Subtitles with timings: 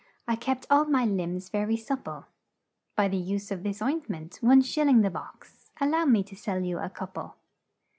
[0.27, 2.25] I kept all my limbs ver y sup ple
[2.95, 6.23] By the use of this oint ment one shil ling the box Al low me
[6.23, 7.33] to sell you a coup le.'